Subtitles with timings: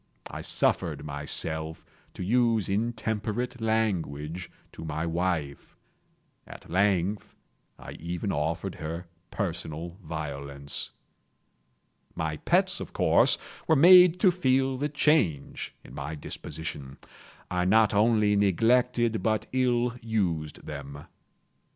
[0.31, 5.75] I suffered myself to use intemperate language to my wife.
[6.47, 7.35] At length,
[7.77, 10.89] I even offered her personal violence.
[12.15, 13.37] My pets, of course,
[13.67, 16.97] were made to feel the change in my disposition.
[17.51, 21.05] I not only neglected, but ill used them.